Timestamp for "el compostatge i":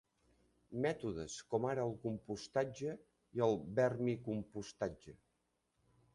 1.89-3.45